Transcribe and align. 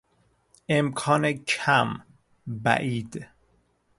امکان 0.77 1.23
کم، 1.33 1.89
بعید 2.63 3.13